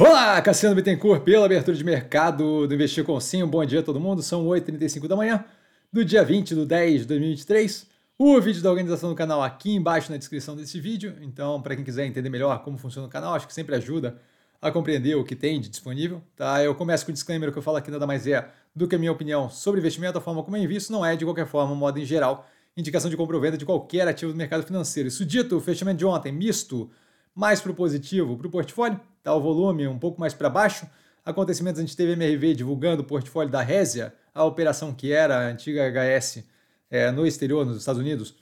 Olá, 0.00 0.40
Cassiano 0.40 0.74
Bittencourt, 0.74 1.22
pela 1.22 1.44
abertura 1.44 1.76
de 1.76 1.84
mercado 1.84 2.66
do 2.66 2.74
Investir 2.74 3.04
com 3.04 3.20
Sim. 3.20 3.44
Bom 3.44 3.62
dia 3.62 3.80
a 3.80 3.82
todo 3.82 4.00
mundo, 4.00 4.22
são 4.22 4.46
8h35 4.46 5.06
da 5.06 5.14
manhã 5.14 5.44
do 5.92 6.02
dia 6.02 6.24
20 6.24 6.54
de 6.54 6.64
10 6.64 7.00
de 7.02 7.06
2023. 7.08 7.86
O 8.18 8.40
vídeo 8.40 8.62
da 8.62 8.70
organização 8.70 9.10
do 9.10 9.14
canal 9.14 9.42
aqui 9.42 9.74
embaixo 9.74 10.10
na 10.10 10.16
descrição 10.16 10.56
desse 10.56 10.80
vídeo. 10.80 11.14
Então, 11.20 11.60
para 11.60 11.76
quem 11.76 11.84
quiser 11.84 12.06
entender 12.06 12.30
melhor 12.30 12.64
como 12.64 12.78
funciona 12.78 13.06
o 13.06 13.10
canal, 13.10 13.34
acho 13.34 13.46
que 13.46 13.52
sempre 13.52 13.74
ajuda 13.74 14.16
a 14.62 14.70
compreender 14.70 15.14
o 15.14 15.24
que 15.24 15.36
tem 15.36 15.60
de 15.60 15.68
disponível. 15.68 16.22
Tá? 16.34 16.64
Eu 16.64 16.74
começo 16.74 17.04
com 17.04 17.10
o 17.10 17.12
disclaimer 17.12 17.52
que 17.52 17.58
eu 17.58 17.62
falo 17.62 17.76
aqui 17.76 17.90
nada 17.90 18.06
mais 18.06 18.26
é 18.26 18.48
do 18.74 18.88
que 18.88 18.96
a 18.96 18.98
minha 18.98 19.12
opinião 19.12 19.50
sobre 19.50 19.78
investimento, 19.78 20.16
a 20.16 20.22
forma 20.22 20.42
como 20.42 20.56
eu 20.56 20.62
invisto, 20.62 20.90
não 20.90 21.04
é, 21.04 21.14
de 21.16 21.26
qualquer 21.26 21.46
forma, 21.46 21.74
modo 21.74 21.98
em 21.98 22.04
geral, 22.06 22.48
indicação 22.74 23.10
de 23.10 23.16
compra 23.16 23.36
ou 23.36 23.42
venda 23.42 23.58
de 23.58 23.66
qualquer 23.66 24.08
ativo 24.08 24.32
do 24.32 24.38
mercado 24.38 24.62
financeiro. 24.62 25.08
Isso 25.08 25.26
dito, 25.26 25.54
o 25.54 25.60
fechamento 25.60 25.98
de 25.98 26.06
ontem, 26.06 26.32
misto, 26.32 26.90
mais 27.34 27.60
para 27.60 27.72
o 27.72 27.74
positivo 27.74 28.38
para 28.38 28.46
o 28.46 28.50
portfólio, 28.50 28.98
tá? 29.22 29.34
o 29.34 29.40
volume 29.40 29.86
um 29.86 29.98
pouco 29.98 30.20
mais 30.20 30.34
para 30.34 30.48
baixo. 30.48 30.86
Acontecimentos, 31.24 31.78
a 31.78 31.84
gente 31.84 31.96
teve 31.96 32.12
MRV 32.12 32.54
divulgando 32.54 33.02
o 33.02 33.04
portfólio 33.04 33.50
da 33.50 33.62
Resia, 33.62 34.12
a 34.34 34.44
operação 34.44 34.92
que 34.92 35.12
era 35.12 35.36
a 35.38 35.48
antiga 35.48 35.88
HS 35.88 36.44
é, 36.90 37.10
no 37.10 37.26
exterior, 37.26 37.64
nos 37.64 37.78
Estados 37.78 38.00
Unidos, 38.00 38.34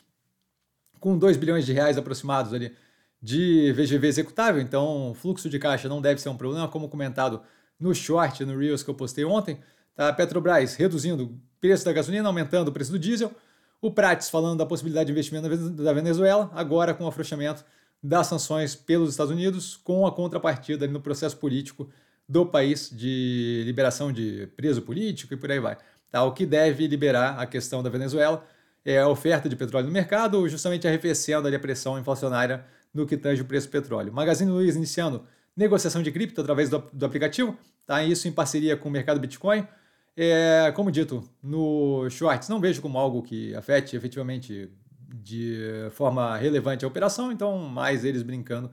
com 0.99 1.17
2 1.17 1.37
bilhões 1.37 1.67
de 1.67 1.73
reais 1.73 1.99
aproximados 1.99 2.53
ali 2.55 2.75
de 3.23 3.73
VGV 3.73 4.07
executável, 4.07 4.61
então 4.63 5.13
fluxo 5.15 5.51
de 5.51 5.59
caixa 5.59 5.89
não 5.89 6.01
deve 6.01 6.21
ser 6.21 6.31
um 6.31 6.37
problema, 6.37 6.69
como 6.69 6.89
comentado 6.89 7.43
no 7.79 7.95
short, 7.95 8.45
no 8.45 8.59
Reels 8.59 8.83
que 8.83 8.91
eu 8.91 8.95
postei 8.95 9.25
ontem. 9.25 9.59
Tá? 9.95 10.13
Petrobras 10.13 10.75
reduzindo 10.75 11.25
o 11.25 11.41
preço 11.61 11.85
da 11.85 11.93
gasolina, 11.93 12.27
aumentando 12.29 12.69
o 12.69 12.73
preço 12.73 12.93
do 12.93 12.99
diesel. 12.99 13.31
O 13.81 13.91
Prates 13.91 14.29
falando 14.29 14.59
da 14.59 14.67
possibilidade 14.67 15.07
de 15.07 15.13
investimento 15.13 15.49
da 15.71 15.93
Venezuela, 15.93 16.51
agora 16.55 16.93
com 16.93 17.05
o 17.05 17.09
afrouxamento 17.09 17.65
das 18.03 18.27
sanções 18.27 18.75
pelos 18.75 19.11
Estados 19.11 19.33
Unidos, 19.33 19.77
com 19.77 20.07
a 20.07 20.13
contrapartida 20.13 20.87
no 20.87 21.01
processo 21.01 21.37
político 21.37 21.91
do 22.29 22.47
país 22.47 22.89
de 22.91 23.63
liberação 23.67 24.13
de 24.13 24.49
preso 24.57 24.83
político 24.83 25.35
e 25.35 25.37
por 25.37 25.51
aí 25.51 25.59
vai. 25.59 25.77
Tá? 26.11 26.25
O 26.25 26.33
que 26.33 26.47
deve 26.47 26.87
liberar 26.87 27.39
a 27.39 27.47
questão 27.47 27.83
da 27.83 27.91
Venezuela 27.91 28.47
é 28.85 28.99
a 28.99 29.09
oferta 29.09 29.49
de 29.49 29.57
petróleo 29.57 29.87
no 29.87 29.93
mercado, 29.93 30.49
justamente 30.49 30.87
arrefecendo 30.87 31.49
a 31.49 31.59
pressão 31.59 31.99
inflacionária 31.99 32.65
no 32.95 33.07
que 33.07 33.17
tange 33.17 33.43
o 33.43 33.45
preço 33.45 33.69
do 33.69 33.71
petróleo. 33.71 34.13
Magazine 34.13 34.51
Luiza 34.51 34.79
iniciando 34.79 35.25
negociação 35.57 36.03
de 36.03 36.11
cripto 36.11 36.41
através 36.41 36.71
do, 36.71 36.79
do 36.93 37.05
aplicativo, 37.05 37.57
tá? 37.87 38.03
isso 38.03 38.27
em 38.27 38.33
parceria 38.33 38.77
com 38.77 38.89
o 38.89 38.93
mercado 38.93 39.21
Bitcoin. 39.21 39.67
É, 40.17 40.73
como 40.75 40.91
dito 40.91 41.29
no 41.43 42.09
shorts, 42.11 42.49
não 42.49 42.61
vejo 42.61 42.83
como 42.83 42.99
algo 42.99 43.23
que 43.23 43.55
afete 43.55 43.97
efetivamente 43.97 44.71
de 45.15 45.89
forma 45.93 46.37
relevante 46.37 46.85
a 46.85 46.89
operação, 46.89 47.33
então 47.33 47.59
mais 47.59 48.05
eles 48.05 48.23
brincando, 48.23 48.71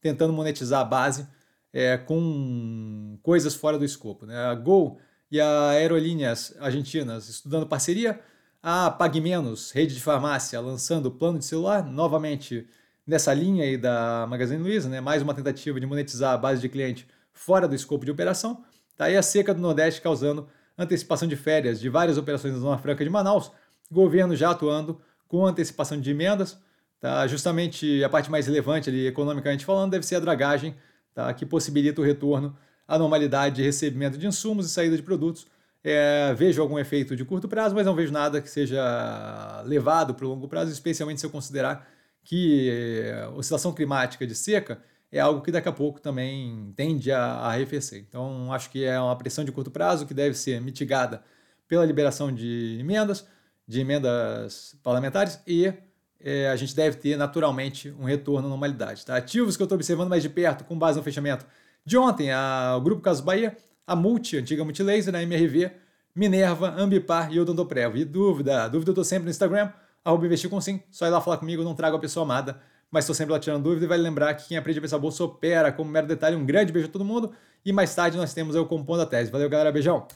tentando 0.00 0.32
monetizar 0.32 0.80
a 0.80 0.84
base 0.84 1.26
é, 1.72 1.96
com 1.96 3.18
coisas 3.22 3.54
fora 3.54 3.78
do 3.78 3.84
escopo. 3.84 4.26
Né? 4.26 4.36
A 4.36 4.54
Gol 4.54 5.00
e 5.30 5.40
a 5.40 5.70
Aerolíneas 5.70 6.54
Argentinas 6.60 7.28
estudando 7.28 7.66
parceria, 7.66 8.20
a 8.62 8.90
Pague 8.90 9.20
Menos, 9.20 9.70
rede 9.70 9.94
de 9.94 10.00
farmácia, 10.00 10.60
lançando 10.60 11.10
plano 11.10 11.38
de 11.38 11.44
celular, 11.44 11.84
novamente 11.84 12.66
nessa 13.06 13.32
linha 13.32 13.64
aí 13.64 13.76
da 13.76 14.26
Magazine 14.28 14.62
Luiza, 14.62 14.88
né? 14.88 15.00
mais 15.00 15.22
uma 15.22 15.34
tentativa 15.34 15.80
de 15.80 15.86
monetizar 15.86 16.34
a 16.34 16.38
base 16.38 16.60
de 16.60 16.68
cliente 16.68 17.06
fora 17.32 17.66
do 17.66 17.74
escopo 17.74 18.04
de 18.04 18.10
operação. 18.10 18.64
Tá 18.96 19.06
aí 19.06 19.16
a 19.16 19.22
seca 19.22 19.54
do 19.54 19.60
Nordeste 19.60 20.02
causando 20.02 20.48
antecipação 20.76 21.26
de 21.26 21.36
férias 21.36 21.80
de 21.80 21.88
várias 21.88 22.18
operações 22.18 22.54
da 22.54 22.60
Zona 22.60 22.78
Franca 22.78 23.02
de 23.02 23.10
Manaus, 23.10 23.50
governo 23.90 24.36
já 24.36 24.50
atuando 24.50 25.00
com 25.28 25.46
antecipação 25.46 26.00
de 26.00 26.10
emendas. 26.10 26.58
Tá? 27.00 27.26
Justamente 27.26 28.02
a 28.02 28.08
parte 28.08 28.30
mais 28.30 28.46
relevante 28.46 28.90
ali, 28.90 29.06
economicamente 29.06 29.64
falando, 29.64 29.92
deve 29.92 30.04
ser 30.04 30.16
a 30.16 30.20
dragagem, 30.20 30.74
tá? 31.14 31.32
que 31.32 31.46
possibilita 31.46 32.00
o 32.00 32.04
retorno 32.04 32.56
à 32.86 32.98
normalidade 32.98 33.56
de 33.56 33.62
recebimento 33.62 34.18
de 34.18 34.26
insumos 34.26 34.66
e 34.66 34.68
saída 34.70 34.96
de 34.96 35.02
produtos. 35.02 35.46
É, 35.84 36.34
vejo 36.34 36.60
algum 36.60 36.78
efeito 36.78 37.14
de 37.14 37.24
curto 37.24 37.46
prazo, 37.46 37.74
mas 37.74 37.86
não 37.86 37.94
vejo 37.94 38.12
nada 38.12 38.40
que 38.40 38.50
seja 38.50 39.62
levado 39.64 40.14
para 40.14 40.26
o 40.26 40.28
longo 40.28 40.48
prazo, 40.48 40.72
especialmente 40.72 41.20
se 41.20 41.26
eu 41.26 41.30
considerar 41.30 41.86
que 42.24 42.68
é, 42.70 43.28
oscilação 43.28 43.72
climática 43.72 44.26
de 44.26 44.34
seca 44.34 44.82
é 45.10 45.20
algo 45.20 45.40
que 45.40 45.50
daqui 45.50 45.68
a 45.68 45.72
pouco 45.72 46.00
também 46.00 46.72
tende 46.76 47.10
a, 47.10 47.22
a 47.22 47.52
arrefecer. 47.52 48.04
Então, 48.06 48.52
acho 48.52 48.70
que 48.70 48.84
é 48.84 49.00
uma 49.00 49.16
pressão 49.16 49.44
de 49.44 49.52
curto 49.52 49.70
prazo 49.70 50.06
que 50.06 50.12
deve 50.12 50.36
ser 50.36 50.60
mitigada 50.60 51.22
pela 51.66 51.84
liberação 51.84 52.32
de 52.32 52.76
emendas, 52.80 53.26
de 53.68 53.80
emendas 53.80 54.74
parlamentares 54.82 55.38
e 55.46 55.70
é, 56.18 56.48
a 56.48 56.56
gente 56.56 56.74
deve 56.74 56.96
ter 56.96 57.16
naturalmente 57.16 57.94
um 58.00 58.04
retorno 58.04 58.48
à 58.48 58.50
normalidade. 58.50 59.04
Tá? 59.04 59.16
Ativos 59.16 59.56
que 59.56 59.62
eu 59.62 59.66
estou 59.66 59.76
observando 59.76 60.08
mais 60.08 60.22
de 60.22 60.30
perto, 60.30 60.64
com 60.64 60.76
base 60.76 60.96
no 60.96 61.04
fechamento 61.04 61.46
de 61.84 61.96
ontem, 61.96 62.32
a, 62.32 62.74
o 62.76 62.80
Grupo 62.80 63.02
Caso 63.02 63.22
Bahia, 63.22 63.56
a 63.86 63.94
Multi, 63.94 64.38
antiga 64.38 64.64
Multilaser, 64.64 65.14
a 65.14 65.22
MRV, 65.22 65.70
Minerva, 66.14 66.74
Ambipar 66.76 67.32
e 67.32 67.38
Odontoprev. 67.38 67.96
E 67.96 68.04
dúvida, 68.04 68.68
dúvida 68.68 68.90
eu 68.90 68.92
estou 68.92 69.04
sempre 69.04 69.24
no 69.24 69.30
Instagram, 69.30 69.70
arroba 70.04 70.26
investir 70.26 70.50
com 70.50 70.60
sim, 70.60 70.82
só 70.90 71.06
ir 71.06 71.10
lá 71.10 71.20
falar 71.20 71.36
comigo, 71.36 71.62
não 71.62 71.74
trago 71.74 71.96
a 71.96 72.00
pessoa 72.00 72.24
amada, 72.24 72.60
mas 72.90 73.04
estou 73.04 73.14
sempre 73.14 73.32
lá 73.32 73.38
tirando 73.38 73.62
dúvida 73.62 73.84
e 73.84 73.88
vai 73.88 73.98
lembrar 73.98 74.34
que 74.34 74.48
quem 74.48 74.56
aprende 74.56 74.78
a 74.78 74.82
pensar 74.82 74.98
bolsa 74.98 75.22
opera, 75.24 75.70
como 75.70 75.90
mero 75.90 76.06
detalhe, 76.06 76.34
um 76.34 76.44
grande 76.44 76.72
beijo 76.72 76.88
a 76.88 76.90
todo 76.90 77.04
mundo 77.04 77.32
e 77.64 77.72
mais 77.72 77.94
tarde 77.94 78.16
nós 78.16 78.32
temos 78.32 78.56
o 78.56 78.64
Compondo 78.64 79.02
a 79.02 79.06
Tese. 79.06 79.30
Valeu 79.30 79.48
galera, 79.48 79.70
beijão! 79.70 80.06